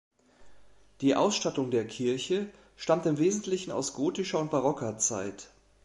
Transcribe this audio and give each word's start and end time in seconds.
Die 1.01 1.13
Ausstattung 1.13 1.69
der 1.69 1.85
Kirche 1.85 2.49
stammt 2.75 3.05
im 3.05 3.19
Wesentlichen 3.19 3.69
aus 3.71 3.93
gotischer 3.93 4.39
und 4.39 4.49
barocker 4.49 4.97
Zeit. 4.97 5.51